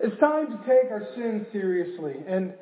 [0.00, 2.14] It's time to take our sins seriously.
[2.26, 2.54] And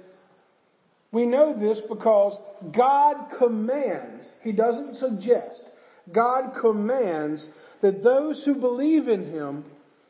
[1.13, 2.39] we know this because
[2.77, 5.71] God commands, He doesn't suggest,
[6.13, 7.49] God commands
[7.81, 9.65] that those who believe in Him,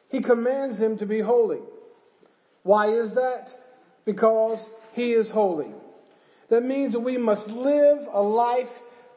[0.08, 1.60] He commands them to be holy.
[2.62, 3.48] Why is that?
[4.06, 5.72] Because He is holy.
[6.48, 8.66] That means that we must live a life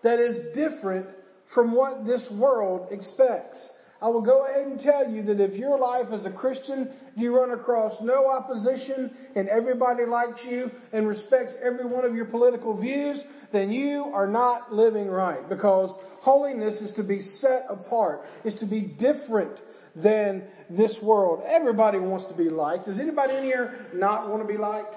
[0.03, 1.07] that is different
[1.53, 3.69] from what this world expects.
[4.01, 7.35] I will go ahead and tell you that if your life as a Christian, you
[7.35, 12.79] run across no opposition and everybody likes you and respects every one of your political
[12.79, 18.55] views, then you are not living right because holiness is to be set apart, is
[18.55, 19.59] to be different
[19.95, 21.43] than this world.
[21.45, 22.85] Everybody wants to be liked.
[22.85, 24.95] Does anybody in here not want to be liked?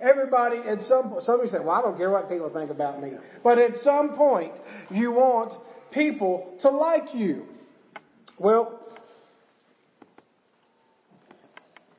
[0.00, 3.12] Everybody at some point, somebody say, well, I don't care what people think about me.
[3.42, 4.52] But at some point,
[4.90, 5.52] you want
[5.92, 7.46] people to like you.
[8.38, 8.80] Well,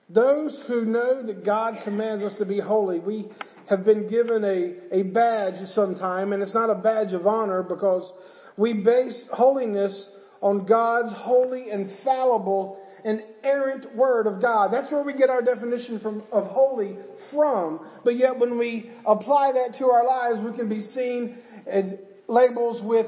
[0.09, 3.29] those who know that God commands us to be holy, we
[3.69, 8.11] have been given a, a badge sometime, and it's not a badge of honor because
[8.57, 10.09] we base holiness
[10.41, 14.69] on God's holy, infallible, and errant Word of God.
[14.71, 16.97] That's where we get our definition from, of holy
[17.31, 17.89] from.
[18.03, 22.81] But yet when we apply that to our lives, we can be seen in labels
[22.85, 23.07] with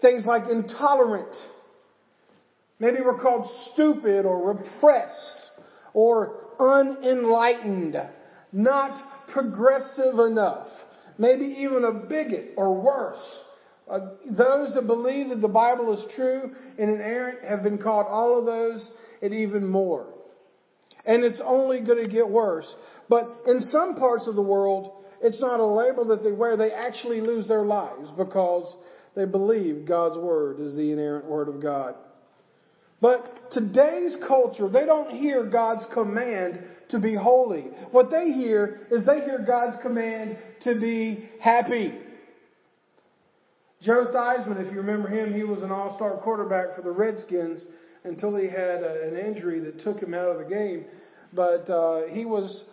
[0.00, 1.34] things like intolerant,
[2.78, 5.50] Maybe we're called stupid or repressed
[5.94, 7.96] or unenlightened,
[8.52, 8.98] not
[9.32, 10.66] progressive enough,
[11.18, 13.42] maybe even a bigot or worse.
[13.88, 18.38] Uh, those that believe that the Bible is true and inerrant have been called all
[18.38, 18.90] of those
[19.22, 20.12] and even more.
[21.06, 22.74] And it's only going to get worse.
[23.08, 26.56] But in some parts of the world, it's not a label that they wear.
[26.56, 28.74] They actually lose their lives because
[29.14, 31.94] they believe God's Word is the inerrant Word of God.
[33.00, 37.64] But today's culture, they don't hear God's command to be holy.
[37.90, 41.98] What they hear is they hear God's command to be happy.
[43.82, 47.66] Joe Theismann, if you remember him, he was an all-star quarterback for the Redskins
[48.04, 50.86] until he had a, an injury that took him out of the game.
[51.34, 52.64] But uh, he was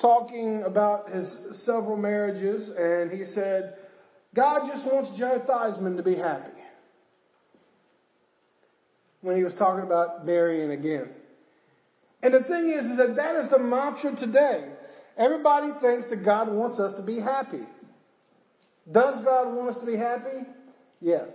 [0.00, 3.74] talking about his several marriages, and he said,
[4.34, 6.57] God just wants Joe Theismann to be happy
[9.20, 11.12] when he was talking about marrying again.
[12.22, 14.68] And the thing is, is that that is the mantra today.
[15.16, 17.62] Everybody thinks that God wants us to be happy.
[18.90, 20.46] Does God want us to be happy?
[21.00, 21.30] Yes.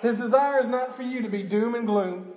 [0.00, 2.32] His desire is not for you to be doom and gloom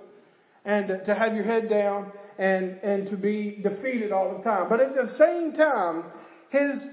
[0.64, 4.68] and to have your head down and, and to be defeated all the time.
[4.68, 6.10] But at the same time,
[6.50, 6.84] his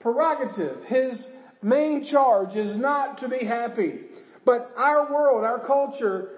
[0.00, 1.26] prerogative, his
[1.62, 4.00] main charge is not to be happy.
[4.48, 6.30] But our world, our culture,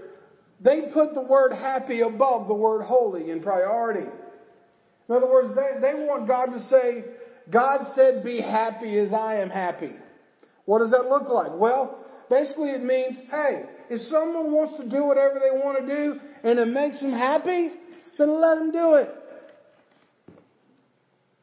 [0.60, 4.10] they put the word happy above the word holy in priority.
[5.08, 7.04] In other words, they, they want God to say,
[7.52, 9.92] God said, be happy as I am happy.
[10.64, 11.52] What does that look like?
[11.54, 16.18] Well, basically it means, hey, if someone wants to do whatever they want to do
[16.42, 17.70] and it makes them happy,
[18.18, 19.08] then let them do it.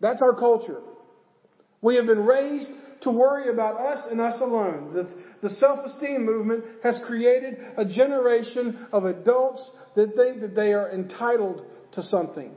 [0.02, 0.82] That's our culture.
[1.82, 2.72] We have been raised
[3.02, 4.94] to worry about us and us alone.
[4.94, 10.92] The, the self-esteem movement has created a generation of adults that think that they are
[10.92, 12.52] entitled to something.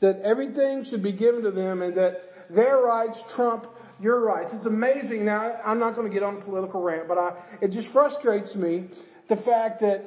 [0.00, 2.16] That everything should be given to them and that
[2.54, 3.64] their rights trump
[4.00, 4.52] your rights.
[4.52, 5.24] It's amazing.
[5.24, 8.54] Now, I'm not going to get on a political rant, but I, it just frustrates
[8.54, 8.90] me
[9.28, 10.02] the fact that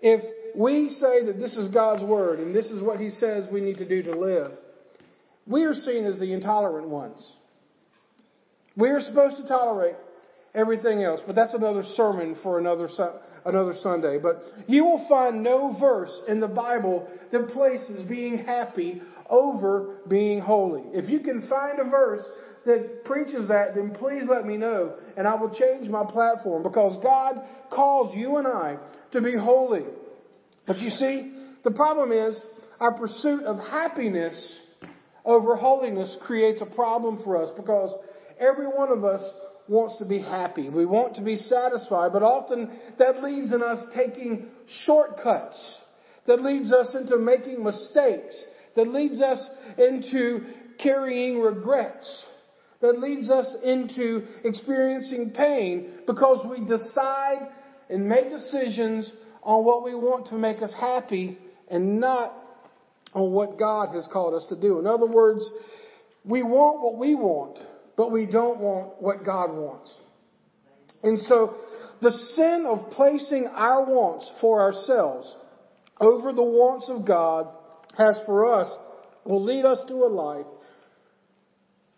[0.00, 0.22] if
[0.56, 3.76] we say that this is God's word and this is what He says we need
[3.78, 4.52] to do to live,
[5.46, 7.34] we are seen as the intolerant ones.
[8.76, 9.96] We are supposed to tolerate
[10.54, 12.88] everything else, but that's another sermon for another
[13.44, 14.18] another Sunday.
[14.22, 14.36] But
[14.66, 20.82] you will find no verse in the Bible that places being happy over being holy.
[20.92, 22.24] If you can find a verse
[22.66, 27.02] that preaches that, then please let me know, and I will change my platform because
[27.02, 28.78] God calls you and I
[29.12, 29.84] to be holy.
[30.66, 32.40] But you see, the problem is
[32.80, 34.60] our pursuit of happiness
[35.24, 37.94] over holiness creates a problem for us because
[38.38, 39.28] Every one of us
[39.68, 40.68] wants to be happy.
[40.68, 45.78] We want to be satisfied, but often that leads in us taking shortcuts.
[46.26, 48.44] That leads us into making mistakes.
[48.76, 49.48] That leads us
[49.78, 50.40] into
[50.78, 52.26] carrying regrets.
[52.80, 57.48] That leads us into experiencing pain because we decide
[57.88, 59.10] and make decisions
[59.42, 61.38] on what we want to make us happy
[61.70, 62.32] and not
[63.12, 64.78] on what God has called us to do.
[64.78, 65.48] In other words,
[66.24, 67.58] we want what we want
[67.96, 69.96] but we don't want what God wants.
[71.02, 71.54] And so
[72.00, 75.36] the sin of placing our wants for ourselves
[76.00, 77.46] over the wants of God
[77.96, 78.74] has for us
[79.24, 80.46] will lead us to a life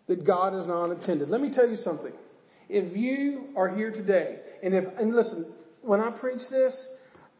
[0.07, 1.29] that God has not intended.
[1.29, 2.13] Let me tell you something.
[2.69, 6.87] If you are here today, and if, and listen, when I preach this,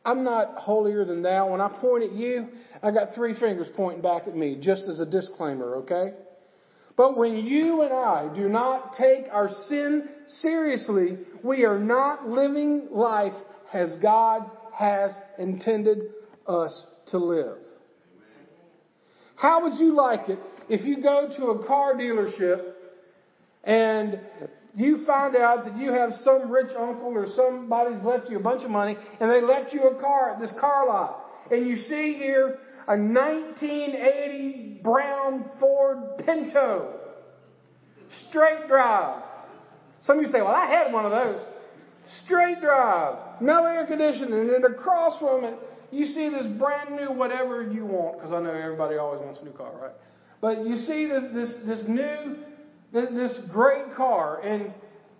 [0.06, 1.52] I'm not holier than thou.
[1.52, 2.48] When I point at you,
[2.82, 6.18] I got three fingers pointing back at me, just as a disclaimer, okay?
[6.98, 12.88] But when you and I do not take our sin seriously, we are not living
[12.90, 13.34] life
[13.72, 16.06] as God has intended
[16.48, 17.60] us to live.
[19.36, 20.40] How would you like it
[20.70, 22.74] if you go to a car dealership
[23.64, 24.20] and
[24.74, 28.64] you find out that you have some rich uncle or somebody's left you a bunch
[28.64, 32.14] of money and they left you a car at this car lot and you see
[32.14, 32.58] here
[32.88, 36.94] a 1980 brown Ford Pinto
[38.30, 39.24] straight drive.
[40.00, 41.46] Some of you say, well, I had one of those.
[42.26, 45.60] Straight drive, no air conditioning, and across from it
[45.92, 49.46] you see this brand new whatever you want, because I know everybody always wants a
[49.46, 49.94] new car, right?
[50.42, 52.38] But you see this, this, this new,
[52.92, 54.74] this great car, and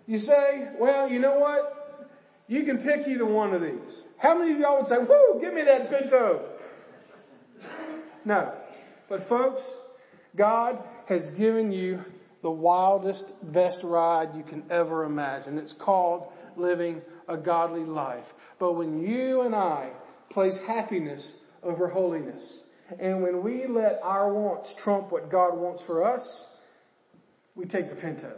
[0.06, 2.08] you say, well, you know what?
[2.46, 4.02] You can pick either one of these.
[4.18, 6.50] How many of y'all would say, whoo, give me that Pinto?
[8.24, 8.52] No.
[9.08, 9.62] But folks,
[10.36, 10.78] God
[11.08, 12.00] has given you
[12.42, 15.58] the wildest, best ride you can ever imagine.
[15.58, 18.24] It's called living a godly life.
[18.58, 19.92] But when you and I
[20.30, 21.32] place happiness
[21.62, 22.60] over holiness.
[22.98, 26.46] And when we let our wants trump what God wants for us,
[27.54, 28.34] we take the Pinto.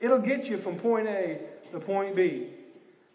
[0.00, 1.40] It'll get you from point A
[1.72, 2.50] to point B,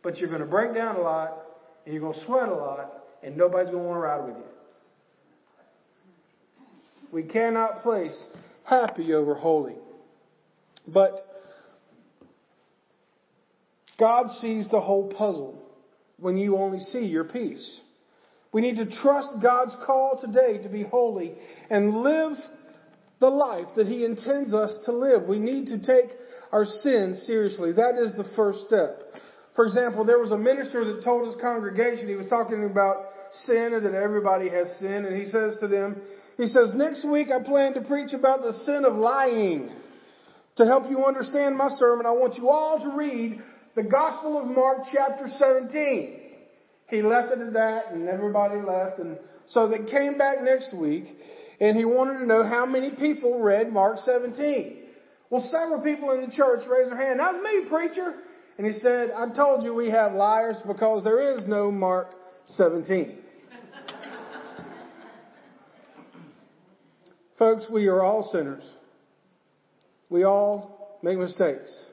[0.04, 1.38] but you're going to break down a lot,
[1.86, 2.92] and you're going to sweat a lot,
[3.24, 4.44] and nobody's going to want to ride with you.
[7.12, 8.26] We cannot place
[8.64, 9.76] happy over holy.
[10.88, 11.26] But
[14.00, 15.62] God sees the whole puzzle
[16.18, 17.80] when you only see your piece.
[18.54, 21.34] We need to trust God's call today to be holy
[21.70, 22.34] and live
[23.20, 25.30] the life that He intends us to live.
[25.30, 26.18] We need to take
[26.52, 27.72] our sin seriously.
[27.74, 29.04] That is the first step.
[29.56, 33.74] For example, there was a minister that told his congregation, he was talking about sin
[33.74, 36.02] and that everybody has sin, and he says to them,
[36.38, 39.72] he says, next week I plan to preach about the sin of lying.
[40.58, 43.40] To help you understand my sermon, I want you all to read
[43.76, 46.22] the Gospel of Mark chapter 17.
[46.90, 49.18] He left it at that and everybody left and
[49.48, 51.06] so they came back next week
[51.62, 54.78] and he wanted to know how many people read Mark 17.
[55.30, 57.20] Well, several people in the church raised their hand.
[57.20, 58.16] That's me, preacher.
[58.58, 62.08] And he said, I told you we have liars because there is no Mark
[62.48, 63.18] 17.
[67.42, 68.72] Folks, we are all sinners.
[70.12, 71.90] We all make mistakes.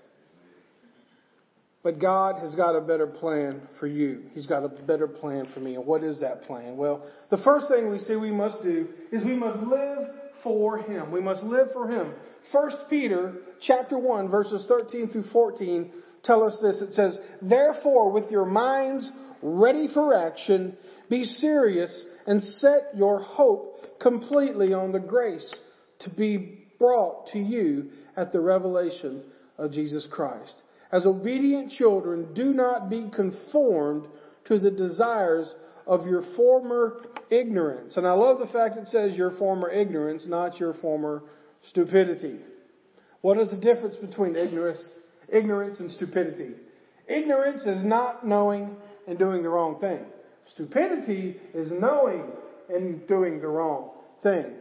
[1.83, 4.25] But God has got a better plan for you.
[4.35, 5.77] He's got a better plan for me.
[5.77, 6.77] And what is that plan?
[6.77, 10.11] Well, the first thing we see we must do is we must live
[10.43, 11.11] for Him.
[11.11, 12.15] We must live for Him.
[12.53, 15.91] First Peter chapter 1 verses 13 through 14
[16.25, 16.83] tell us this.
[16.83, 19.11] It says, Therefore, with your minds
[19.43, 20.77] ready for action,
[21.09, 25.61] be serious and set your hope completely on the grace
[26.01, 29.25] to be brought to you at the revelation
[29.57, 30.63] of Jesus Christ.
[30.93, 34.07] As obedient children, do not be conformed
[34.47, 35.55] to the desires
[35.87, 37.97] of your former ignorance.
[37.97, 41.23] And I love the fact it says your former ignorance, not your former
[41.63, 42.41] stupidity.
[43.21, 44.93] What is the difference between ignorance,
[45.29, 46.55] ignorance and stupidity?
[47.09, 50.05] Ignorance is not knowing and doing the wrong thing.
[50.53, 52.31] Stupidity is knowing
[52.69, 53.91] and doing the wrong
[54.23, 54.55] thing.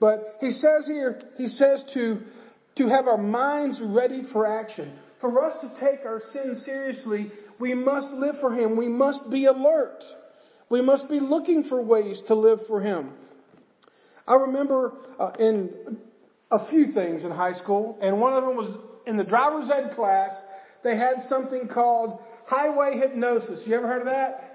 [0.00, 2.20] But he says here, he says to,
[2.76, 4.98] to have our minds ready for action.
[5.20, 8.76] For us to take our sin seriously, we must live for Him.
[8.76, 10.02] We must be alert.
[10.70, 13.12] We must be looking for ways to live for Him.
[14.26, 15.98] I remember uh, in
[16.50, 18.76] a few things in high school, and one of them was
[19.06, 20.38] in the driver's ed class,
[20.82, 23.64] they had something called highway hypnosis.
[23.66, 24.53] You ever heard of that?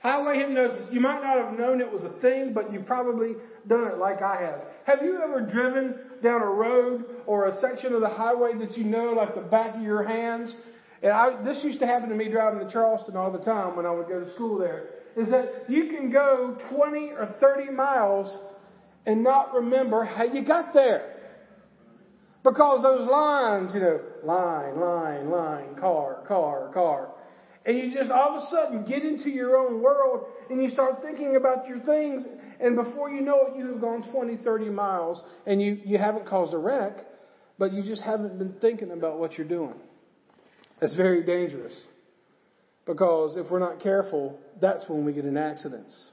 [0.00, 0.88] Highway hypnosis.
[0.92, 3.34] You might not have known it was a thing, but you've probably
[3.66, 4.60] done it like I have.
[4.86, 8.84] Have you ever driven down a road or a section of the highway that you
[8.84, 10.54] know like the back of your hands.
[11.02, 13.86] And I, this used to happen to me driving to Charleston all the time when
[13.86, 14.88] I would go to school there.
[15.16, 18.36] Is that you can go 20 or 30 miles
[19.06, 21.14] and not remember how you got there.
[22.44, 27.10] Because those lines, you know, line, line, line, car, car, car.
[27.68, 31.02] And you just all of a sudden get into your own world and you start
[31.02, 32.26] thinking about your things
[32.60, 36.26] and before you know it, you have gone 20, 30 miles and you, you haven't
[36.26, 36.94] caused a wreck,
[37.58, 39.74] but you just haven't been thinking about what you're doing.
[40.80, 41.84] That's very dangerous.
[42.86, 46.10] Because if we're not careful, that's when we get in accidents.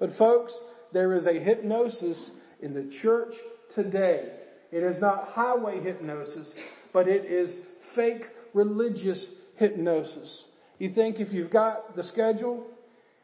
[0.00, 0.58] But folks,
[0.94, 2.30] there is a hypnosis
[2.62, 3.34] in the church
[3.74, 4.32] today.
[4.72, 6.50] It is not highway hypnosis,
[6.94, 7.58] but it is
[7.94, 8.22] fake
[8.54, 10.46] religious hypnosis.
[10.78, 12.66] You think if you've got the schedule,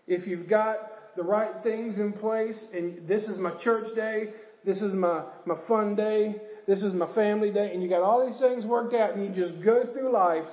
[0.06, 0.76] if you've got
[1.16, 4.32] the right things in place, and this is my church day,
[4.64, 8.26] this is my, my fun day, this is my family day, and you got all
[8.26, 10.46] these things worked out, and you just go through life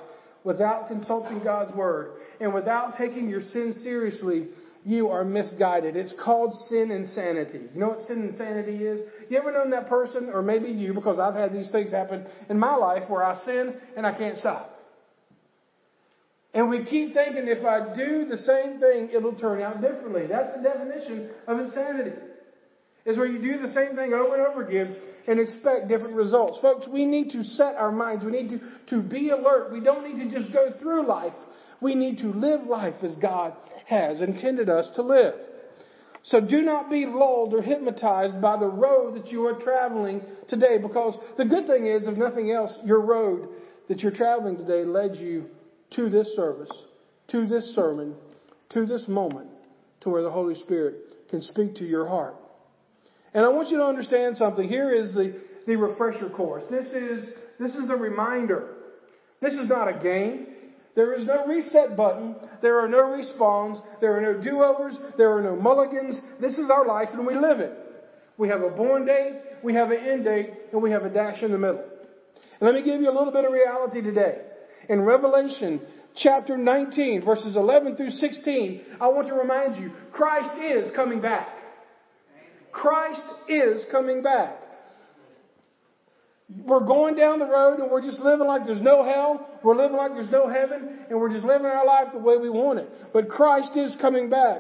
[0.43, 4.49] without consulting God's Word and without taking your sin seriously,
[4.83, 5.95] you are misguided.
[5.95, 7.69] It's called sin insanity.
[7.73, 9.07] You know what sin insanity is?
[9.29, 12.57] You ever known that person, or maybe you, because I've had these things happen in
[12.57, 14.70] my life where I sin and I can't stop.
[16.53, 20.27] And we keep thinking if I do the same thing, it'll turn out differently.
[20.27, 22.17] That's the definition of insanity.
[23.03, 26.59] Is where you do the same thing over and over again and expect different results.
[26.61, 28.23] Folks, we need to set our minds.
[28.23, 29.73] We need to, to be alert.
[29.73, 31.33] We don't need to just go through life.
[31.81, 33.55] We need to live life as God
[33.87, 35.33] has intended us to live.
[36.21, 40.77] So do not be lulled or hypnotized by the road that you are traveling today
[40.77, 43.49] because the good thing is, if nothing else, your road
[43.87, 45.49] that you're traveling today led you
[45.91, 46.71] to this service,
[47.29, 48.15] to this sermon,
[48.69, 49.49] to this moment,
[50.01, 50.95] to where the Holy Spirit
[51.29, 52.35] can speak to your heart.
[53.33, 54.67] And I want you to understand something.
[54.67, 56.63] Here is the, the refresher course.
[56.69, 58.75] This is, this is the reminder.
[59.41, 60.47] This is not a game.
[60.95, 62.35] There is no reset button.
[62.61, 63.81] There are no respawns.
[64.01, 64.99] There are no do-overs.
[65.17, 66.19] There are no mulligans.
[66.41, 67.77] This is our life and we live it.
[68.37, 71.43] We have a born date, we have an end date, and we have a dash
[71.43, 71.83] in the middle.
[72.59, 74.41] And let me give you a little bit of reality today.
[74.91, 75.79] In Revelation
[76.17, 81.47] chapter 19, verses 11 through 16, I want to remind you, Christ is coming back.
[82.73, 84.59] Christ is coming back.
[86.65, 89.47] We're going down the road and we're just living like there's no hell.
[89.63, 92.49] We're living like there's no heaven and we're just living our life the way we
[92.49, 92.89] want it.
[93.13, 94.59] But Christ is coming back.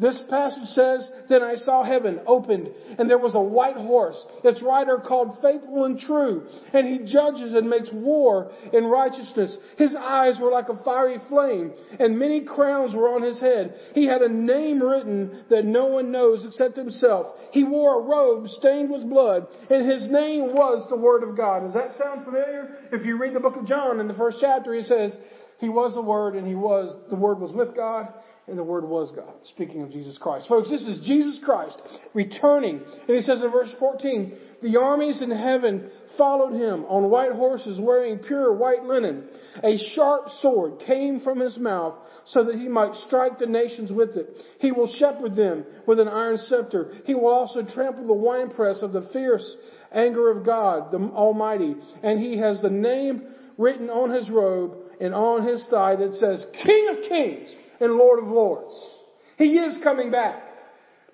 [0.00, 4.26] This passage says, Then I saw heaven opened, and there was a white horse.
[4.42, 9.58] Its rider called Faithful and True, and he judges and makes war in righteousness.
[9.76, 13.74] His eyes were like a fiery flame, and many crowns were on his head.
[13.92, 17.26] He had a name written that no one knows except himself.
[17.52, 21.60] He wore a robe stained with blood, and his name was the Word of God.
[21.60, 22.74] Does that sound familiar?
[22.90, 25.14] If you read the book of John in the first chapter, he says,
[25.60, 28.08] he was the Word, and he was, the Word was with God,
[28.50, 29.32] and the Word was God.
[29.44, 30.48] Speaking of Jesus Christ.
[30.48, 31.80] Folks, this is Jesus Christ
[32.12, 32.80] returning.
[33.08, 37.80] And he says in verse 14, the armies in heaven followed him on white horses
[37.80, 39.28] wearing pure white linen.
[39.62, 44.16] A sharp sword came from his mouth so that he might strike the nations with
[44.16, 44.28] it.
[44.58, 46.90] He will shepherd them with an iron scepter.
[47.04, 49.56] He will also trample the winepress of the fierce
[49.92, 51.76] anger of God, the Almighty.
[52.02, 53.22] And he has the name
[53.56, 58.20] written on his robe and on his thigh that says, King of Kings and Lord
[58.20, 58.98] of Lords.
[59.36, 60.42] He is coming back.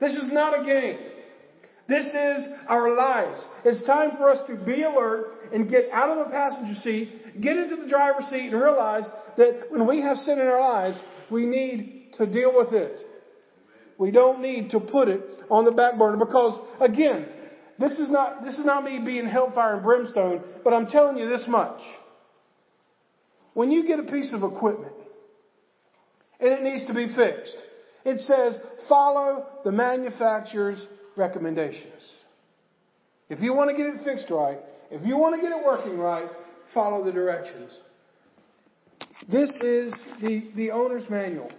[0.00, 0.98] This is not a game.
[1.88, 3.46] This is our lives.
[3.64, 7.56] It's time for us to be alert and get out of the passenger seat, get
[7.56, 11.46] into the driver's seat, and realize that when we have sin in our lives, we
[11.46, 13.00] need to deal with it.
[13.98, 17.28] We don't need to put it on the back burner because, again,
[17.78, 21.28] this is not, this is not me being hellfire and brimstone, but I'm telling you
[21.28, 21.80] this much.
[23.54, 24.92] When you get a piece of equipment
[26.40, 27.56] and it needs to be fixed,
[28.04, 32.02] it says follow the manufacturer's recommendations.
[33.28, 34.58] If you want to get it fixed right,
[34.90, 36.28] if you want to get it working right,
[36.72, 37.78] follow the directions.
[39.30, 41.50] This is the, the owner's manual.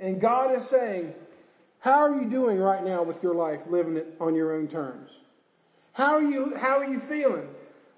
[0.00, 1.14] And God is saying,
[1.80, 5.10] how are you doing right now with your life, living it on your own terms?
[5.92, 7.48] How are you, how are you feeling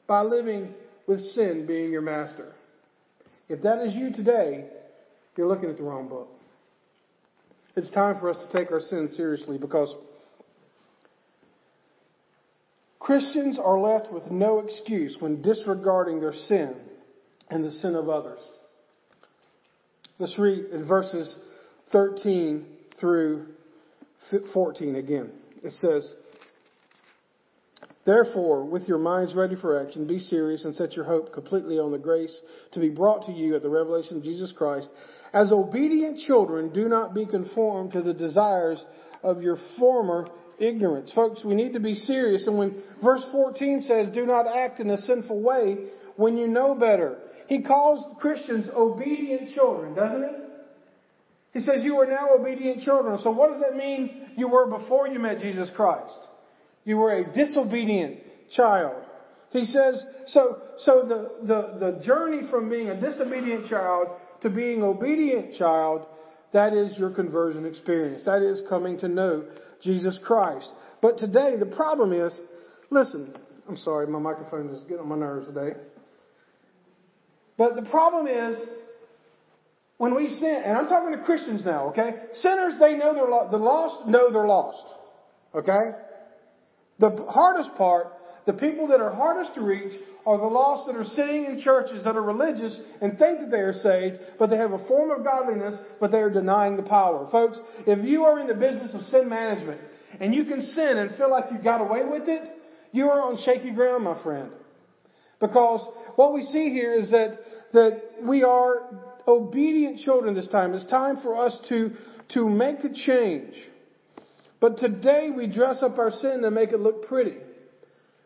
[0.06, 0.74] by living
[1.06, 2.52] with sin being your master?
[3.48, 4.68] If that is you today,
[5.40, 6.28] you're looking at the wrong book.
[7.74, 9.96] It's time for us to take our sin seriously because
[12.98, 16.78] Christians are left with no excuse when disregarding their sin
[17.48, 18.46] and the sin of others.
[20.18, 21.34] Let's read in verses
[21.90, 22.66] 13
[23.00, 23.46] through
[24.52, 25.32] 14 again.
[25.62, 26.12] It says,
[28.06, 31.92] Therefore, with your minds ready for action, be serious and set your hope completely on
[31.92, 32.40] the grace
[32.72, 34.90] to be brought to you at the revelation of Jesus Christ.
[35.34, 38.82] As obedient children, do not be conformed to the desires
[39.22, 40.28] of your former
[40.58, 41.12] ignorance.
[41.12, 42.46] Folks, we need to be serious.
[42.46, 46.74] And when verse 14 says, do not act in a sinful way when you know
[46.74, 50.36] better, he calls Christians obedient children, doesn't he?
[51.52, 53.18] He says you are now obedient children.
[53.18, 56.28] So what does that mean you were before you met Jesus Christ?
[56.84, 58.20] You were a disobedient
[58.50, 59.04] child.
[59.50, 64.82] He says, so, so the, the, the journey from being a disobedient child to being
[64.82, 66.06] obedient child
[66.52, 68.24] that is your conversion experience.
[68.24, 69.44] That is coming to know
[69.82, 70.70] Jesus Christ.
[71.00, 72.40] But today, the problem is,
[72.90, 73.34] listen,
[73.68, 75.78] I'm sorry, my microphone is getting on my nerves today.
[77.56, 78.60] But the problem is,
[79.98, 82.10] when we sin, and I'm talking to Christians now, okay?
[82.32, 83.50] Sinners, they know they're lost.
[83.52, 84.86] The lost know they're lost.
[85.54, 85.90] Okay?
[87.00, 88.08] The hardest part,
[88.46, 89.92] the people that are hardest to reach,
[90.26, 93.60] are the lost that are sitting in churches that are religious and think that they
[93.60, 97.26] are saved, but they have a form of godliness, but they are denying the power.
[97.32, 99.80] Folks, if you are in the business of sin management
[100.20, 102.46] and you can sin and feel like you got away with it,
[102.92, 104.52] you are on shaky ground, my friend.
[105.40, 107.38] Because what we see here is that,
[107.72, 110.74] that we are obedient children this time.
[110.74, 111.92] It's time for us to,
[112.34, 113.54] to make a change.
[114.60, 117.38] But today we dress up our sin to make it look pretty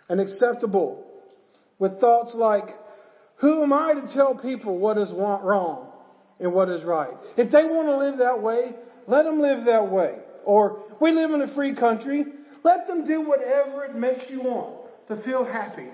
[0.09, 1.07] and acceptable
[1.79, 2.65] with thoughts like,
[3.41, 5.93] who am I to tell people what is wrong
[6.41, 7.15] and what is right?
[7.37, 8.75] If they want to live that way,
[9.07, 10.19] let them live that way.
[10.45, 12.25] Or, we live in a free country,
[12.63, 15.89] let them do whatever it makes you want to feel happy.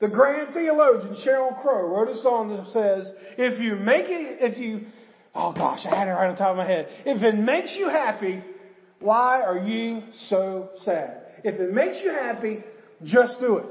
[0.00, 4.58] The grand theologian Sheryl Crow wrote a song that says, if you make it, if
[4.58, 4.86] you,
[5.34, 6.88] oh gosh, I had it right on top of my head.
[7.06, 8.42] If it makes you happy,
[9.04, 11.20] why are you so sad?
[11.44, 12.64] If it makes you happy,
[13.04, 13.66] just do it.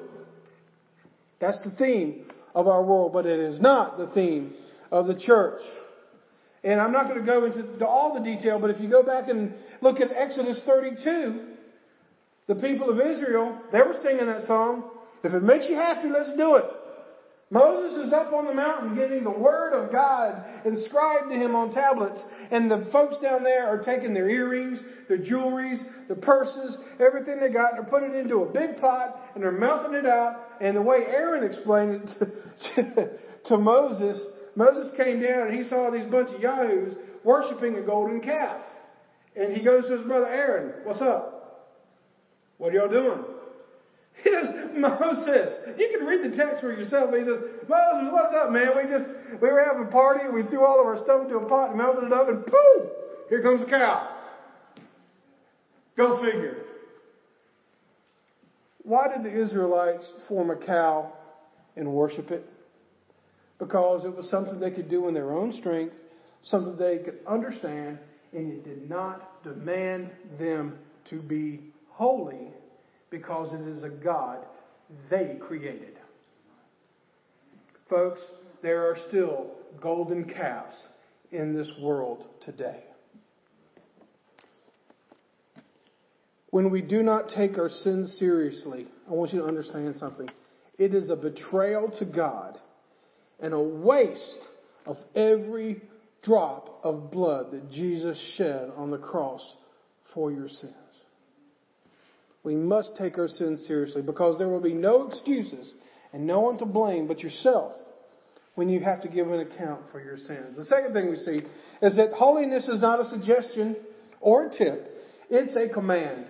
[1.41, 4.53] That's the theme of our world, but it is not the theme
[4.91, 5.59] of the church.
[6.63, 9.27] And I'm not going to go into all the detail, but if you go back
[9.27, 11.47] and look at Exodus 32,
[12.47, 14.91] the people of Israel, they were singing that song.
[15.23, 16.65] If it makes you happy, let's do it.
[17.53, 21.71] Moses is up on the mountain getting the word of God inscribed to him on
[21.71, 22.19] tablets,
[22.49, 27.51] and the folks down there are taking their earrings, their jewelries, their purses, everything they
[27.51, 30.35] got, and they're putting it into a big pot, and they're melting it out.
[30.61, 32.09] And the way Aaron explained it
[32.75, 33.09] to, to,
[33.45, 38.19] to Moses, Moses came down and he saw these bunch of yahoos worshiping a golden
[38.19, 38.61] calf.
[39.35, 41.69] And he goes to his brother Aaron, what's up?
[42.57, 43.32] What are y'all doing?
[44.21, 47.09] He says, Moses, you can read the text for yourself.
[47.15, 48.69] He says, Moses, what's up, man?
[48.75, 49.07] We just,
[49.41, 51.69] we were having a party and we threw all of our stuff into a pot
[51.69, 52.91] and melted it up and poof,
[53.29, 54.09] here comes a cow.
[55.97, 56.57] Go figure.
[58.83, 61.13] Why did the Israelites form a cow
[61.75, 62.45] and worship it?
[63.57, 65.95] Because it was something they could do in their own strength,
[66.41, 67.99] something they could understand,
[68.33, 70.77] and it did not demand them
[71.09, 72.51] to be holy
[73.13, 74.39] because it is a God
[75.11, 75.93] they created.
[77.87, 78.25] Folks,
[78.63, 80.87] there are still golden calves
[81.31, 82.83] in this world today.
[86.49, 90.29] When we do not take our sins seriously, I want you to understand something.
[90.79, 92.57] It is a betrayal to God
[93.39, 94.49] and a waste
[94.87, 95.83] of every
[96.23, 99.55] drop of blood that Jesus shed on the cross
[100.15, 101.03] for your sins.
[102.43, 105.73] We must take our sins seriously because there will be no excuses
[106.11, 107.73] and no one to blame but yourself
[108.55, 110.57] when you have to give an account for your sins.
[110.57, 111.41] The second thing we see
[111.81, 113.77] is that holiness is not a suggestion
[114.19, 114.87] or a tip.
[115.29, 116.27] It's a command.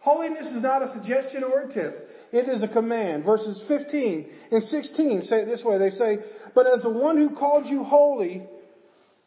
[0.00, 2.06] Holiness is not a suggestion or a tip.
[2.30, 3.24] It is a command.
[3.24, 5.78] Verses 15 and 16 say it this way.
[5.78, 6.18] They say,
[6.54, 8.46] But as the one who called you holy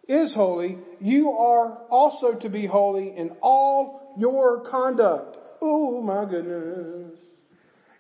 [0.08, 5.38] is holy, you are also to be holy in all your conduct.
[5.62, 7.20] Oh my goodness.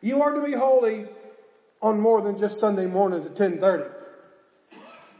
[0.01, 1.05] You are to be holy
[1.81, 3.83] on more than just Sunday mornings at 1030.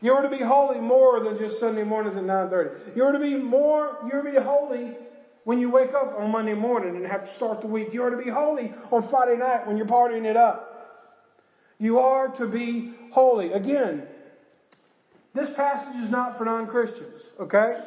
[0.01, 2.95] You are to be holy more than just Sunday mornings at 9:30.
[2.95, 3.99] You are to be more.
[4.07, 4.97] You are to be holy
[5.43, 7.93] when you wake up on Monday morning and have to start the week.
[7.93, 10.67] You are to be holy on Friday night when you're partying it up.
[11.77, 13.51] You are to be holy.
[13.51, 14.07] Again,
[15.33, 17.33] this passage is not for non-Christians.
[17.39, 17.83] Okay,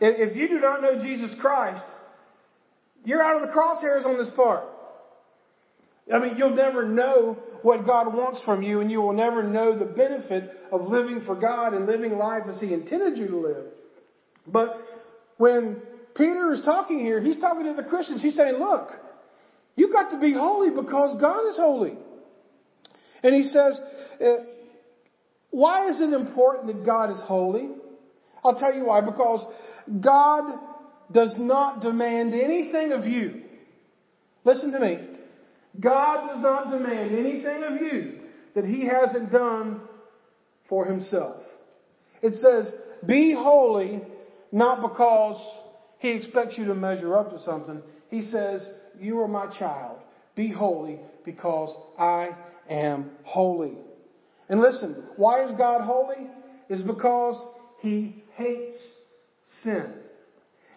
[0.00, 1.84] if you do not know Jesus Christ,
[3.04, 4.68] you're out of the crosshairs on this part.
[6.12, 9.78] I mean, you'll never know what God wants from you, and you will never know
[9.78, 13.66] the benefit of living for God and living life as He intended you to live.
[14.46, 14.76] But
[15.36, 15.80] when
[16.14, 18.22] Peter is talking here, he's talking to the Christians.
[18.22, 18.90] He's saying, look,
[19.76, 21.96] you got to be holy because God is holy.
[23.22, 23.80] And he says,
[24.20, 24.44] uh,
[25.50, 27.70] why is it important that God is holy?
[28.44, 29.00] I'll tell you why.
[29.00, 29.46] Because
[30.04, 30.58] God
[31.12, 33.42] does not demand anything of you.
[34.44, 34.98] Listen to me.
[35.80, 38.20] God does not demand anything of you
[38.54, 39.80] that He hasn't done
[40.68, 41.40] for Himself.
[42.22, 42.72] It says,
[43.06, 44.02] be holy,
[44.50, 45.40] not because
[45.98, 47.82] He expects you to measure up to something.
[48.08, 49.98] He says, you are my child.
[50.34, 52.30] Be holy because I
[52.68, 53.76] am holy.
[54.48, 56.28] And listen, why is God holy?
[56.68, 57.42] Is because
[57.80, 58.76] He hates
[59.62, 60.01] sin.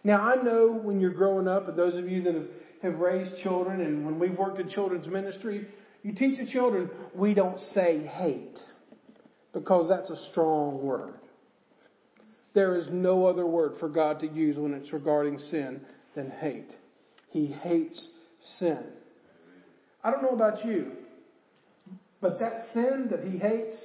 [0.06, 2.48] Now, I know when you're growing up, and those of you that have,
[2.84, 5.68] have raised children, and when we've worked in children's ministry,
[6.04, 8.60] you teach the children, we don't say hate,
[9.52, 11.16] because that's a strong word.
[12.54, 15.82] There is no other word for God to use when it's regarding sin
[16.16, 16.72] than hate.
[17.30, 18.08] He hates
[18.60, 18.86] sin.
[20.04, 20.92] I don't know about you,
[22.22, 23.76] but that sin that he hates,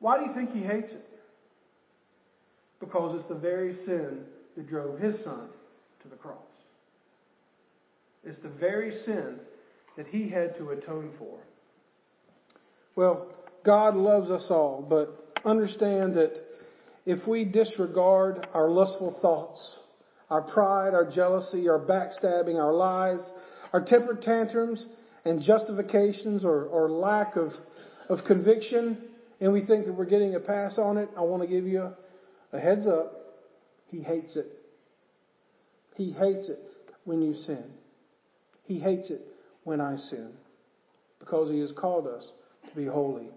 [0.00, 1.04] why do you think he hates it?
[2.80, 5.48] Because it's the very sin that drove his son
[6.02, 6.38] to the cross.
[8.24, 9.40] It's the very sin
[9.96, 11.38] that he had to atone for.
[12.94, 13.28] Well,
[13.64, 16.34] God loves us all, but understand that
[17.04, 19.80] if we disregard our lustful thoughts,
[20.30, 23.32] our pride, our jealousy, our backstabbing, our lies,
[23.72, 24.86] our temper tantrums,
[25.24, 27.50] and justifications or, or lack of,
[28.08, 29.08] of conviction,
[29.40, 31.82] and we think that we're getting a pass on it, I want to give you
[31.82, 31.96] a,
[32.52, 33.21] a heads up.
[33.92, 34.46] He hates it.
[35.96, 36.58] He hates it
[37.04, 37.70] when you sin.
[38.64, 39.20] He hates it
[39.64, 40.32] when I sin
[41.20, 42.32] because He has called us
[42.70, 43.28] to be holy.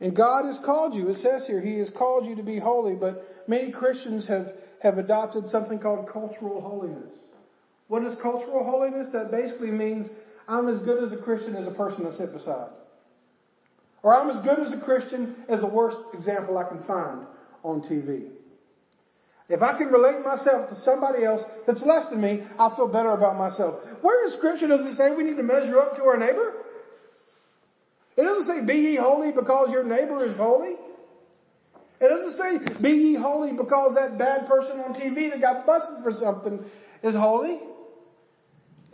[0.00, 1.08] And God has called you.
[1.08, 4.48] It says here, He has called you to be holy, but many Christians have,
[4.82, 7.10] have adopted something called cultural holiness.
[7.88, 9.08] What is cultural holiness?
[9.14, 10.10] That basically means
[10.46, 12.70] I'm as good as a Christian as a person I sit beside.
[14.02, 17.26] Or I'm as good as a Christian as the worst example I can find
[17.62, 18.30] on TV.
[19.48, 23.10] If I can relate myself to somebody else that's less than me, I'll feel better
[23.12, 23.82] about myself.
[24.00, 26.64] Where in Scripture does it say we need to measure up to our neighbor?
[28.16, 30.76] It doesn't say be ye holy because your neighbor is holy.
[32.00, 36.02] It doesn't say be ye holy because that bad person on TV that got busted
[36.02, 36.64] for something
[37.02, 37.60] is holy.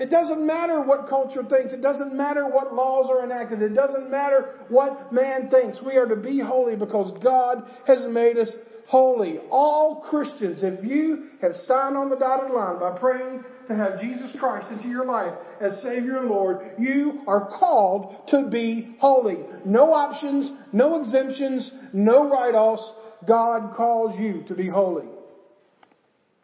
[0.01, 1.75] It doesn't matter what culture thinks.
[1.75, 3.61] It doesn't matter what laws are enacted.
[3.61, 5.81] It doesn't matter what man thinks.
[5.85, 8.57] We are to be holy because God has made us
[8.91, 9.39] holy.
[9.51, 14.37] All Christians, if you have signed on the dotted line by praying to have Jesus
[14.37, 19.45] Christ into your life as Savior and Lord, you are called to be holy.
[19.65, 22.93] No options, no exemptions, no write-offs.
[23.29, 25.07] God calls you to be holy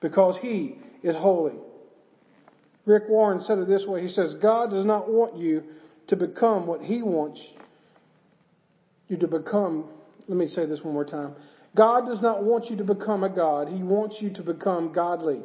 [0.00, 1.58] because He is holy.
[2.84, 4.02] Rick Warren said it this way.
[4.02, 5.64] He says, God does not want you
[6.08, 7.44] to become what He wants
[9.08, 9.90] you to become.
[10.28, 11.34] Let me say this one more time.
[11.76, 13.68] God does not want you to become a God.
[13.68, 15.42] He wants you to become godly,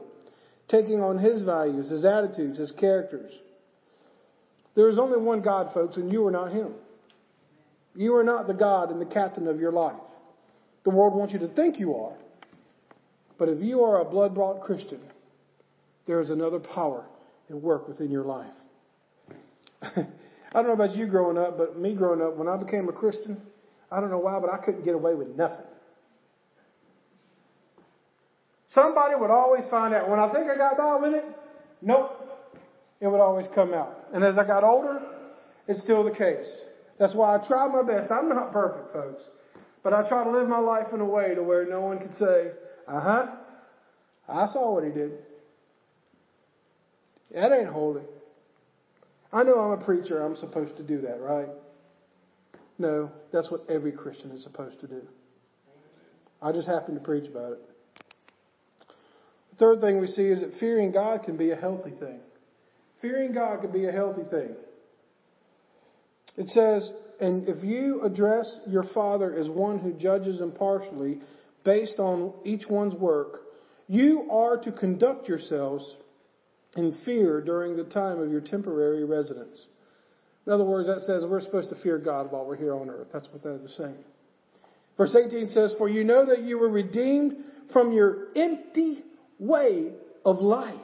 [0.70, 3.32] taking on His values, His attitudes, His characters.
[4.76, 6.74] There is only one God, folks, and you are not Him.
[7.94, 10.00] You are not the God and the captain of your life.
[10.86, 12.17] The world wants you to think you are.
[13.38, 15.02] But if you are a blood bought Christian,
[16.08, 17.06] there is another power
[17.50, 18.54] and work within your life.
[19.82, 19.94] I
[20.54, 23.41] don't know about you growing up, but me growing up, when I became a Christian,
[23.91, 25.65] I don't know why, but I couldn't get away with nothing.
[28.71, 30.10] Somebody would always find out.
[30.10, 31.25] When I think I got by with it,
[31.81, 32.12] nope,
[32.99, 33.93] it would always come out.
[34.13, 35.01] And as I got older,
[35.67, 36.49] it's still the case.
[36.97, 38.12] That's why I try my best.
[38.12, 39.23] I'm not perfect, folks.
[39.84, 42.13] But I try to live my life in a way to where no one can
[42.13, 42.51] say,
[42.88, 43.36] uh huh,
[44.29, 45.13] I saw what he did.
[47.34, 48.03] That ain't holy.
[49.34, 50.21] I know I'm a preacher.
[50.21, 51.49] I'm supposed to do that, right?
[52.77, 55.01] No, that's what every Christian is supposed to do.
[56.41, 57.60] I just happen to preach about it.
[59.62, 62.19] Third thing we see is that fearing God can be a healthy thing.
[63.00, 64.56] Fearing God can be a healthy thing.
[66.36, 71.21] It says, and if you address your Father as one who judges impartially
[71.63, 73.41] based on each one's work,
[73.88, 75.95] you are to conduct yourselves
[76.76, 79.67] in fear during the time of your temporary residence.
[80.47, 83.10] In other words, that says we're supposed to fear God while we're here on earth.
[83.13, 84.04] That's what that is saying.
[84.97, 87.36] Verse 18 says, For you know that you were redeemed
[87.71, 89.04] from your empty
[89.41, 89.91] way
[90.23, 90.77] of life,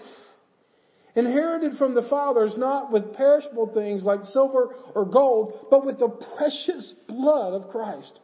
[1.15, 6.09] inherited from the fathers, not with perishable things like silver or gold, but with the
[6.37, 8.19] precious blood of Christ,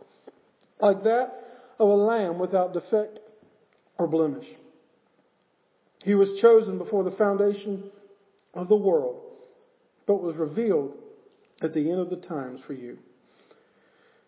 [0.82, 1.34] like that
[1.80, 3.20] of a lamb without defect
[3.98, 4.48] or blemish.
[6.04, 7.92] He was chosen before the foundation
[8.54, 9.22] of the world,
[10.08, 10.98] but was revealed
[11.62, 12.98] at the end of the times for you.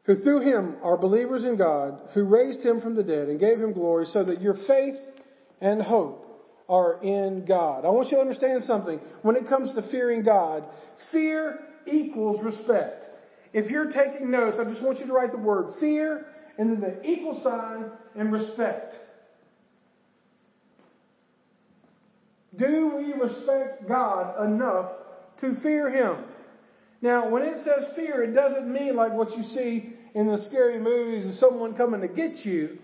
[0.06, 3.60] Who through him are believers in God, who raised him from the dead and gave
[3.60, 4.96] him glory, so that your faith
[5.62, 6.22] and hope
[6.68, 7.86] are in God.
[7.86, 9.00] I want you to understand something.
[9.22, 10.64] When it comes to fearing God,
[11.12, 13.06] fear equals respect.
[13.54, 16.26] If you're taking notes, I just want you to write the word fear
[16.58, 18.96] and then the equal sign and respect.
[22.58, 24.92] Do we respect God enough
[25.42, 26.26] to fear Him?
[27.02, 30.80] Now, when it says fear, it doesn't mean like what you see in the scary
[30.80, 32.78] movies of someone coming to get you.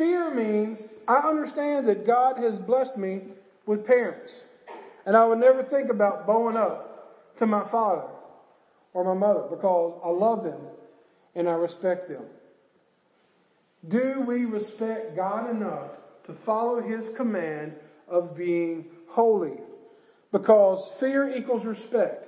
[0.00, 3.20] Fear means I understand that God has blessed me
[3.66, 4.44] with parents.
[5.04, 8.08] And I would never think about bowing up to my father
[8.94, 10.62] or my mother because I love them
[11.34, 12.24] and I respect them.
[13.86, 15.90] Do we respect God enough
[16.28, 17.74] to follow His command
[18.08, 19.58] of being holy?
[20.32, 22.24] Because fear equals respect.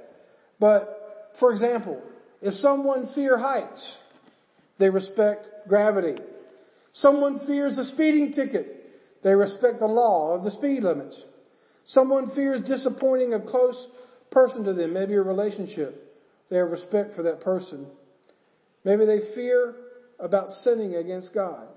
[0.60, 2.02] But, for example,
[2.42, 3.98] if someone fear heights,
[4.78, 6.16] they respect gravity.
[6.92, 8.66] Someone fears a speeding ticket,
[9.22, 11.22] they respect the law of the speed limits.
[11.84, 13.88] Someone fears disappointing a close
[14.30, 15.94] person to them, maybe a relationship.
[16.50, 17.86] They have respect for that person.
[18.84, 19.74] Maybe they fear
[20.18, 21.68] about sinning against God.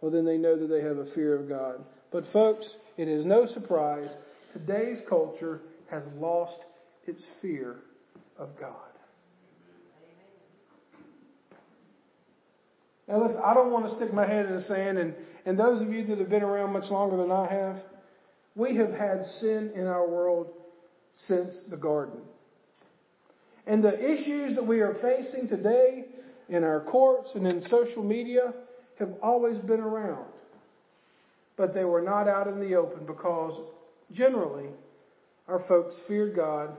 [0.00, 1.84] Well, then they know that they have a fear of God.
[2.10, 4.14] But, folks, it is no surprise
[4.52, 6.58] today's culture has lost
[7.06, 7.76] its fear
[8.38, 8.95] of God.
[13.08, 15.14] Now, listen, I don't want to stick my head in the sand, and,
[15.44, 17.76] and those of you that have been around much longer than I have,
[18.56, 20.48] we have had sin in our world
[21.14, 22.20] since the garden.
[23.66, 26.06] And the issues that we are facing today
[26.48, 28.54] in our courts and in social media
[28.98, 30.32] have always been around.
[31.56, 33.60] But they were not out in the open because
[34.12, 34.68] generally
[35.48, 36.76] our folks feared God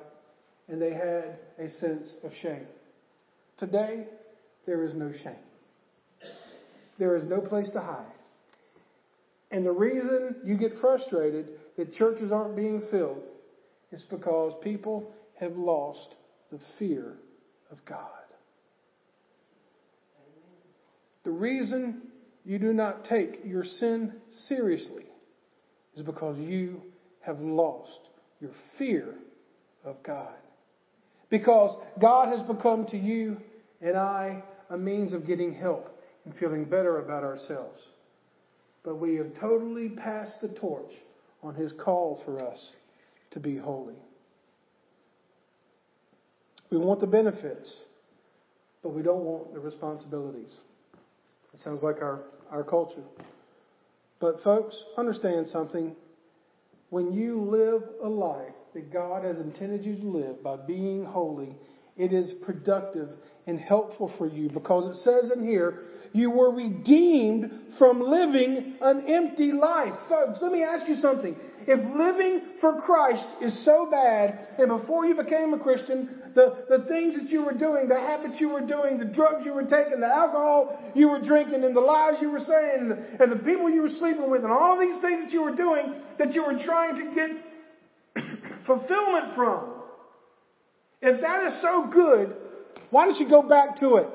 [0.67, 2.67] and they had a sense of shame.
[3.57, 4.07] Today,
[4.65, 5.46] there is no shame.
[6.97, 8.11] There is no place to hide.
[9.51, 13.23] And the reason you get frustrated that churches aren't being filled
[13.91, 16.15] is because people have lost
[16.51, 17.13] the fear
[17.71, 18.09] of God.
[21.23, 22.01] The reason
[22.45, 24.13] you do not take your sin
[24.47, 25.05] seriously
[25.95, 26.81] is because you
[27.21, 27.99] have lost
[28.39, 29.15] your fear
[29.83, 30.35] of God.
[31.29, 33.37] Because God has become to you
[33.81, 35.89] and I a means of getting help
[36.27, 37.89] and feeling better about ourselves.
[38.83, 40.91] But we have totally passed the torch
[41.41, 42.73] on His call for us
[43.31, 43.95] to be holy.
[46.69, 47.81] We want the benefits,
[48.83, 50.53] but we don't want the responsibilities.
[51.53, 53.05] It sounds like our, our culture.
[54.19, 55.95] But, folks, understand something.
[56.89, 61.55] When you live a life that God has intended you to live by being holy,
[61.97, 63.09] it is productive
[63.47, 65.79] and helpful for you because it says in here,
[66.11, 69.93] you were redeemed from living an empty life.
[70.09, 71.35] Folks, let me ask you something.
[71.61, 76.85] If living for Christ is so bad, and before you became a Christian, the, the
[76.87, 79.99] things that you were doing, the habits you were doing, the drugs you were taking,
[79.99, 83.81] the alcohol you were drinking, and the lies you were saying, and the people you
[83.81, 86.95] were sleeping with, and all these things that you were doing that you were trying
[86.99, 88.25] to get
[88.65, 89.76] fulfillment from.
[91.01, 92.35] If that is so good,
[92.89, 94.09] why don't you go back to it?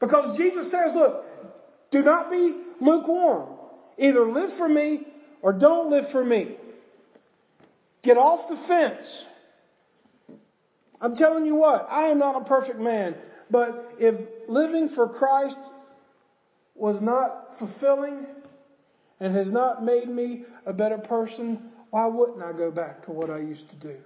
[0.00, 1.24] Because Jesus says, look,
[1.90, 3.58] do not be lukewarm.
[3.98, 5.06] Either live for me
[5.40, 6.56] or don't live for me.
[8.02, 9.26] Get off the fence.
[11.00, 13.16] I'm telling you what, I am not a perfect man,
[13.50, 14.14] but if
[14.48, 15.58] living for Christ
[16.74, 18.26] was not fulfilling
[19.20, 23.30] and has not made me a better person, why wouldn't I go back to what
[23.30, 23.96] I used to do?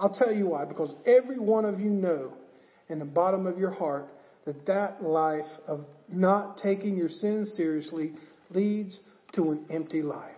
[0.00, 2.32] I'll tell you why, because every one of you know
[2.88, 4.06] in the bottom of your heart
[4.46, 8.14] that that life of not taking your sins seriously
[8.48, 8.98] leads
[9.34, 10.32] to an empty life.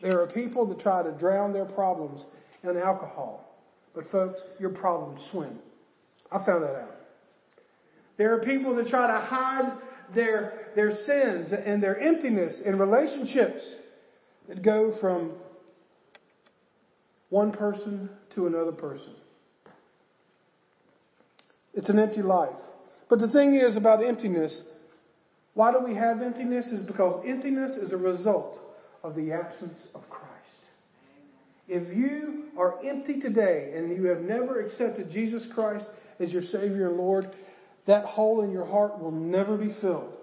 [0.00, 2.24] There are people that try to drown their problems
[2.62, 3.46] in alcohol.
[3.94, 5.58] But folks, your problems swim.
[6.32, 6.94] I found that out.
[8.16, 9.78] There are people that try to hide
[10.14, 13.74] their, their sins and their emptiness in relationships
[14.48, 15.32] that go from
[17.30, 19.14] one person to another person.
[21.74, 22.58] It's an empty life.
[23.08, 24.62] But the thing is about emptiness,
[25.54, 26.68] why do we have emptiness?
[26.68, 28.58] Is because emptiness is a result
[29.02, 30.32] of the absence of Christ.
[31.68, 35.86] If you are empty today and you have never accepted Jesus Christ
[36.18, 37.26] as your Savior and Lord,
[37.86, 40.16] that hole in your heart will never be filled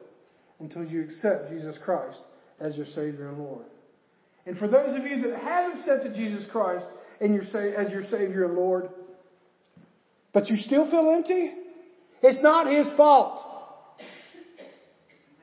[0.59, 2.21] until you accept Jesus Christ
[2.59, 3.65] as your Savior and Lord.
[4.45, 6.85] And for those of you that haven't accepted Jesus Christ
[7.21, 8.89] and your, as your Savior and Lord,
[10.33, 11.53] but you still feel empty,
[12.21, 13.39] it's not His fault.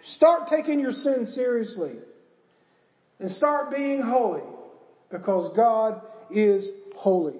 [0.02, 1.94] Start taking your sin seriously
[3.18, 4.42] and start being holy
[5.10, 7.38] because God is holy.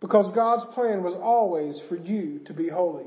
[0.00, 3.06] Because God's plan was always for you to be holy.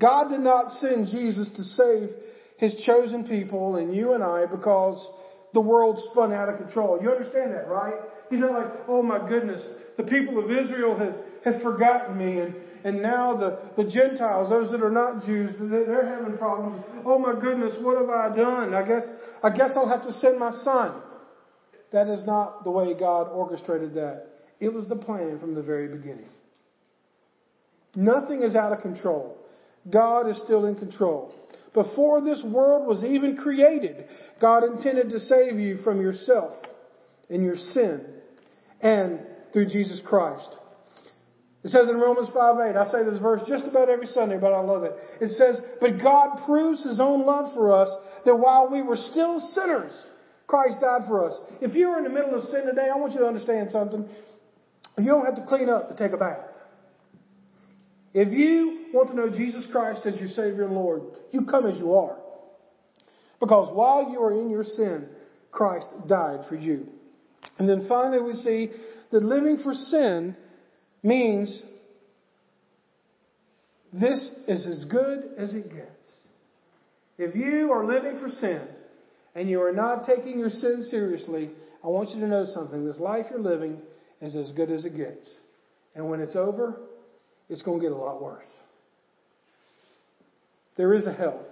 [0.00, 2.10] God did not send Jesus to save
[2.58, 5.08] his chosen people and you and I because
[5.54, 7.00] the world spun out of control.
[7.00, 7.94] You understand that, right?
[8.28, 9.66] He's not like, oh my goodness,
[9.96, 14.70] the people of Israel have, have forgotten me and, and now the, the Gentiles, those
[14.70, 16.84] that are not Jews, they're having problems.
[17.06, 18.74] Oh my goodness, what have I done?
[18.74, 19.08] I guess,
[19.42, 21.02] I guess I'll have to send my son.
[21.92, 24.26] That is not the way God orchestrated that.
[24.60, 26.28] It was the plan from the very beginning.
[27.94, 29.38] Nothing is out of control.
[29.90, 31.32] God is still in control.
[31.74, 34.04] Before this world was even created,
[34.40, 36.52] God intended to save you from yourself
[37.28, 38.06] and your sin
[38.80, 39.20] and
[39.52, 40.56] through Jesus Christ.
[41.64, 44.52] It says in Romans 5 8, I say this verse just about every Sunday, but
[44.52, 44.94] I love it.
[45.20, 49.40] It says, But God proves His own love for us that while we were still
[49.40, 50.06] sinners,
[50.46, 51.40] Christ died for us.
[51.60, 54.08] If you're in the middle of sin today, I want you to understand something.
[54.96, 56.48] You don't have to clean up to take a bath.
[58.14, 61.78] If you want to know Jesus Christ as your Savior and Lord, you come as
[61.78, 62.18] you are.
[63.40, 65.08] Because while you are in your sin,
[65.50, 66.86] Christ died for you.
[67.58, 68.70] And then finally, we see
[69.10, 70.36] that living for sin
[71.02, 71.62] means
[73.92, 75.88] this is as good as it gets.
[77.16, 78.66] If you are living for sin
[79.34, 81.50] and you are not taking your sin seriously,
[81.82, 82.84] I want you to know something.
[82.84, 83.80] This life you're living
[84.20, 85.32] is as good as it gets.
[85.94, 86.80] And when it's over,
[87.48, 88.46] it's going to get a lot worse.
[90.78, 91.44] There is a hell.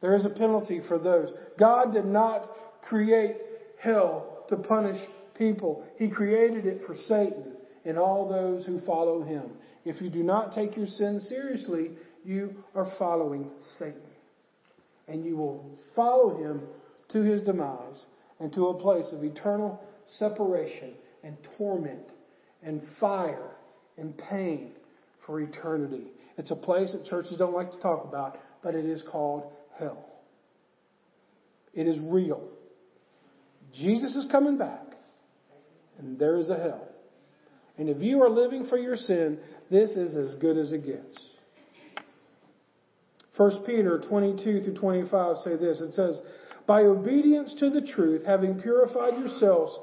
[0.00, 1.32] There is a penalty for those.
[1.58, 2.48] God did not
[2.82, 3.36] create
[3.80, 4.98] hell to punish
[5.38, 5.84] people.
[5.96, 7.52] He created it for Satan
[7.84, 9.52] and all those who follow him.
[9.84, 11.92] If you do not take your sin seriously,
[12.24, 14.00] you are following Satan.
[15.06, 16.62] And you will follow him
[17.10, 18.02] to his demise
[18.40, 22.10] and to a place of eternal separation and torment
[22.62, 23.50] and fire
[23.98, 24.72] and pain
[25.26, 26.06] for eternity.
[26.36, 30.04] It's a place that churches don't like to talk about, but it is called hell.
[31.72, 32.48] It is real.
[33.72, 34.86] Jesus is coming back,
[35.98, 36.88] and there is a hell.
[37.76, 39.38] And if you are living for your sin,
[39.70, 41.36] this is as good as it gets.
[43.36, 45.80] 1 Peter 22 through 25 say this.
[45.80, 46.22] It says,
[46.66, 49.76] By obedience to the truth, having purified yourselves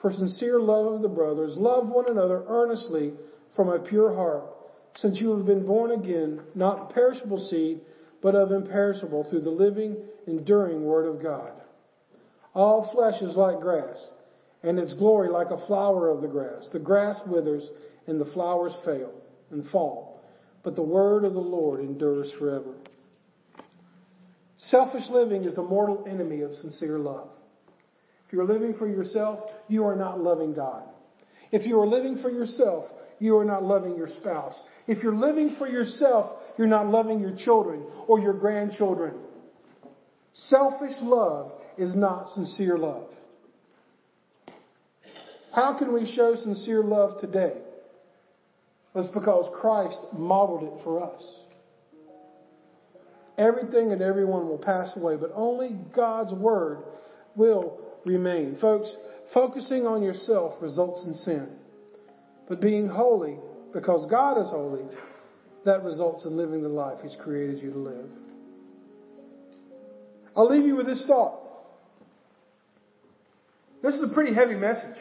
[0.00, 3.12] for sincere love of the brothers, love one another earnestly
[3.54, 4.44] from a pure heart,
[4.94, 7.80] since you have been born again, not perishable seed,
[8.22, 11.52] but of imperishable, through the living, enduring Word of God.
[12.54, 14.12] All flesh is like grass
[14.62, 16.68] and its glory like a flower of the grass.
[16.72, 17.70] The grass withers
[18.06, 19.12] and the flowers fail
[19.50, 20.22] and fall,
[20.62, 22.74] but the word of the Lord endures forever.
[24.56, 27.28] Selfish living is the mortal enemy of sincere love.
[28.26, 30.84] If you're living for yourself, you are not loving God.
[31.52, 32.84] If you are living for yourself,
[33.18, 34.60] you are not loving your spouse.
[34.86, 39.14] If you're living for yourself, you're not loving your children or your grandchildren.
[40.32, 43.08] Selfish love is not sincere love.
[45.54, 47.56] How can we show sincere love today?
[48.96, 51.40] It's because Christ modeled it for us.
[53.38, 56.84] Everything and everyone will pass away, but only God's Word
[57.36, 58.56] will remain.
[58.60, 58.96] Folks,
[59.32, 61.56] focusing on yourself results in sin.
[62.48, 63.38] But being holy,
[63.72, 64.86] because God is holy,
[65.64, 68.10] that results in living the life He's created you to live.
[70.36, 71.40] I'll leave you with this thought.
[73.82, 74.96] This is a pretty heavy message.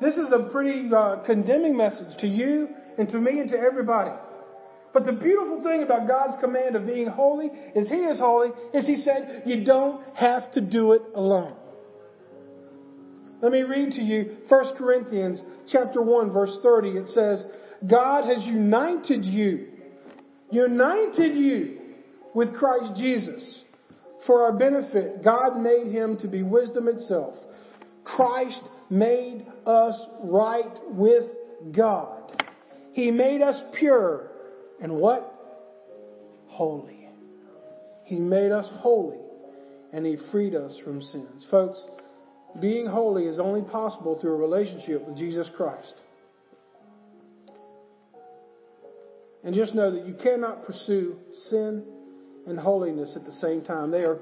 [0.00, 4.12] This is a pretty uh, condemning message to you and to me and to everybody.
[4.92, 8.86] But the beautiful thing about God's command of being holy is He is holy, is
[8.86, 11.56] He said, you don't have to do it alone.
[13.40, 16.90] Let me read to you 1 Corinthians chapter 1 verse 30.
[16.90, 17.44] It says,
[17.88, 19.68] God has united you,
[20.50, 21.78] united you
[22.34, 23.64] with Christ Jesus
[24.26, 25.24] for our benefit.
[25.24, 27.34] God made him to be wisdom itself.
[28.04, 31.24] Christ made us right with
[31.74, 32.42] God.
[32.92, 34.30] He made us pure
[34.80, 35.32] and what?
[36.48, 37.08] Holy.
[38.04, 39.20] He made us holy
[39.92, 41.46] and He freed us from sins.
[41.50, 41.86] Folks,
[42.60, 45.94] being holy is only possible through a relationship with Jesus Christ.
[49.44, 51.86] And just know that you cannot pursue sin
[52.46, 53.90] and holiness at the same time.
[53.90, 54.18] They are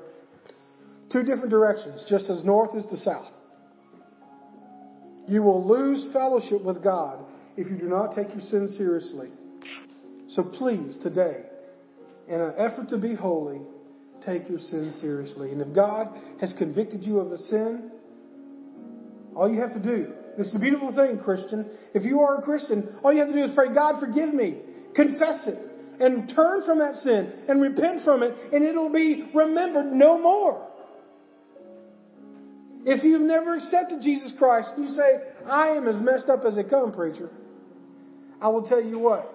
[1.11, 3.33] two different directions, just as north is to south.
[5.27, 7.25] You will lose fellowship with God
[7.57, 9.31] if you do not take your sin seriously.
[10.29, 11.45] So please, today,
[12.29, 13.61] in an effort to be holy,
[14.25, 15.51] take your sin seriously.
[15.51, 16.09] And if God
[16.41, 17.91] has convicted you of a sin,
[19.39, 21.71] all you have to do, this is a beautiful thing, Christian.
[21.95, 24.63] If you are a Christian, all you have to do is pray, God, forgive me.
[24.97, 25.59] Confess it.
[26.01, 30.67] And turn from that sin and repent from it, and it'll be remembered no more.
[32.85, 36.65] If you've never accepted Jesus Christ, you say, I am as messed up as they
[36.65, 37.31] come, preacher.
[38.41, 39.33] I will tell you what,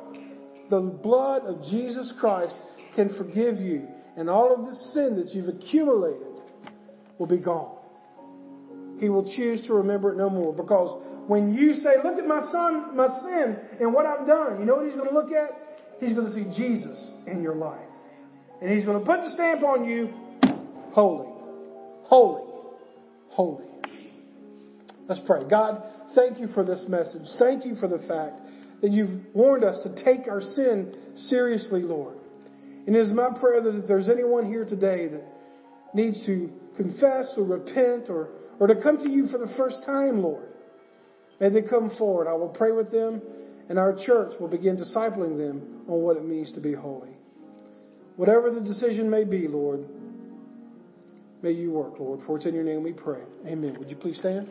[0.69, 2.59] the blood of Jesus Christ
[2.95, 3.87] can forgive you,
[4.17, 6.41] and all of the sin that you've accumulated
[7.17, 7.82] will be gone.
[8.99, 10.53] He will choose to remember it no more.
[10.53, 14.65] Because when you say, Look at my son, my sin, and what I've done, you
[14.65, 15.49] know what he's going to look at?
[15.99, 17.87] He's going to see Jesus in your life.
[18.61, 20.09] And he's going to put the stamp on you
[20.93, 21.27] holy,
[22.03, 22.43] holy,
[23.29, 23.65] holy.
[25.07, 25.47] Let's pray.
[25.49, 25.83] God,
[26.15, 27.23] thank you for this message.
[27.39, 28.39] Thank you for the fact
[28.81, 32.17] that you've warned us to take our sin seriously, Lord.
[32.85, 35.23] And it is my prayer that if there's anyone here today that
[35.93, 38.29] needs to confess or repent or,
[38.59, 40.47] or to come to you for the first time, Lord,
[41.39, 42.27] may they come forward.
[42.27, 43.21] I will pray with them,
[43.69, 47.15] and our church will begin discipling them on what it means to be holy.
[48.15, 49.85] Whatever the decision may be, Lord,
[51.41, 52.19] may you work, Lord.
[52.27, 53.21] For it's in your name we pray.
[53.47, 53.75] Amen.
[53.79, 54.47] Would you please stand?